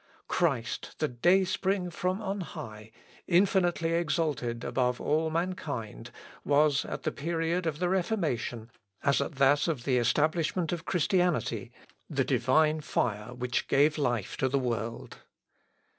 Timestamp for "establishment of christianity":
9.99-11.71